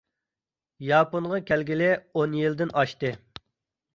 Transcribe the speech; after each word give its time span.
ياپونغا 0.85 1.39
كەلگىلى 1.51 1.91
ئون 2.21 2.35
يىلدىن 2.39 2.75
ئاشتى. 2.79 3.15